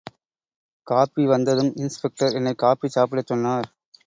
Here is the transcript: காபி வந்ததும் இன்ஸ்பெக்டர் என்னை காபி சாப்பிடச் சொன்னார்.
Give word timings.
காபி 0.87 1.25
வந்ததும் 1.25 1.71
இன்ஸ்பெக்டர் 1.75 2.33
என்னை 2.33 2.53
காபி 2.55 2.89
சாப்பிடச் 2.89 3.27
சொன்னார். 3.27 3.69